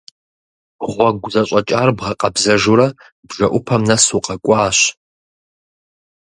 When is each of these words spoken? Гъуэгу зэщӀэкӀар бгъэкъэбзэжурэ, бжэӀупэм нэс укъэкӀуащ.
Гъуэгу 0.91 1.31
зэщӀэкӀар 1.33 1.89
бгъэкъэбзэжурэ, 1.97 2.87
бжэӀупэм 3.27 3.81
нэс 3.87 4.05
укъэкӀуащ. 4.17 4.77